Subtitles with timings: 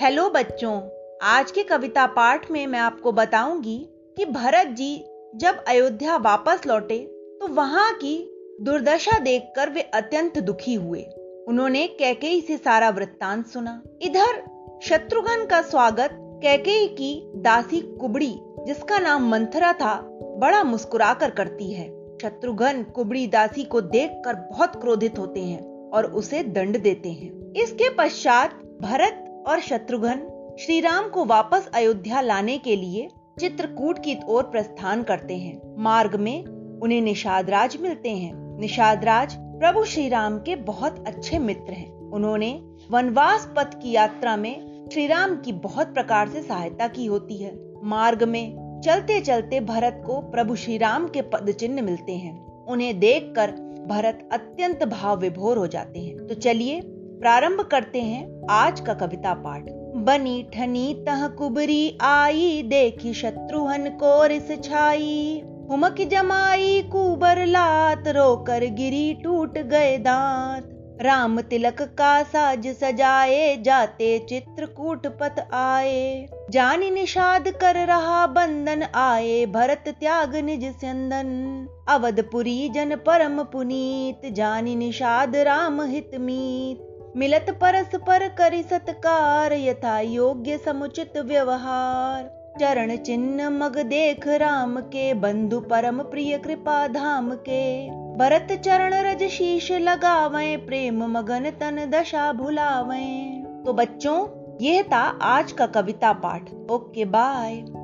[0.00, 0.80] Hello बच्चों,
[1.22, 3.76] आज के कविता पाठ में मैं आपको बताऊँगी
[4.16, 5.04] कि भरत जी
[5.36, 6.98] जब अयोध्या वापस लौटे
[7.40, 8.14] तो वहाँ की
[8.60, 11.02] दुर्दशा देखकर वे अत्यंत दुखी हुए।
[11.48, 14.42] उन्होंने कैकेयी से सारा वृत्तांत सुना। इधर,
[14.82, 16.10] शत्रुघ्न का स्वागत
[16.42, 18.34] कैकेयी की दासी कुबड़ी,
[18.66, 20.00] जिसका नाम मंथरा था,
[20.38, 21.88] बड़ा मुस्कुराकर करती है।
[22.22, 27.94] शत्रुघ्न कुबड़ी दासी को देखकर बहुत क्रोधित होते हैं और उसे दंड देते हैं। इसके
[27.94, 33.08] पश्चात भरत और शत्रुघ्न श्री राम को वापस अयोध्या लाने के लिए
[33.40, 36.44] चित्रकूट की ओर प्रस्थान करते हैं। मार्ग में
[36.82, 41.92] उन्हें निषाद राज मिलते हैं। निषाद राज प्रभु श्री राम के बहुत अच्छे मित्र हैं।
[42.10, 47.36] उन्होंने वनवास पथ की यात्रा में श्री राम की बहुत प्रकार से सहायता की होती
[47.36, 52.64] है। मार्ग में चलते चलते भरत को प्रभु श्री राम के पद चिन्ह मिलते हैं।
[52.66, 53.50] उन्हें देखकर
[53.86, 56.80] भरत अत्यंत भाव विभोर हो जाते हैं। तो चलिए
[57.20, 59.64] प्रारंभ करते हैं आज का कविता पाठ।
[59.96, 68.64] बनी ठनी तह कुबरी आई, देखी शत्रुहन को रिस छाई। हुमक जमाई कुबर लात, रोकर
[68.64, 70.70] गिरी टूट गए दांत।
[71.02, 79.46] राम तिलक का साज सजाए, जाते चित्रकूट पत आए। जान निषाद कर रहा बंदन आए,
[79.46, 88.28] भरत त्याग निज संदन अवधपुरी जन परम पुनीत, जानी निषाद राम हित मीत। मिलत परस्पर
[88.28, 96.38] करि सत्कार, यथा योग्य समुचित व्यवहार। चरण चिन्ह मग देख राम के, बंधु परम प्रिय
[96.38, 104.28] कृपा धाम के। भरत चरण रज शीश लगावे, प्रेम मगन तन दशा भुलावे। तो बच्चों,
[104.60, 107.79] यह था आज का कविता पाठ। Okay, bye.